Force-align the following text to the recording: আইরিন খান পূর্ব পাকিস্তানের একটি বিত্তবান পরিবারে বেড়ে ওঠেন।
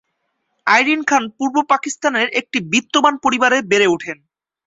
আইরিন 0.67 1.01
খান 1.03 1.23
পূর্ব 1.37 1.55
পাকিস্তানের 1.69 2.27
একটি 2.39 2.57
বিত্তবান 2.71 3.15
পরিবারে 3.17 3.57
বেড়ে 3.71 3.87
ওঠেন। 3.87 4.17